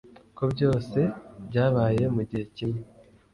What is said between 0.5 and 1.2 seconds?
byose